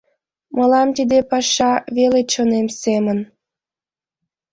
Мылам 0.55 0.89
тиде 0.97 1.19
паша 1.31 1.71
веле 1.95 2.21
чонем 2.31 2.67
семын. 2.81 3.19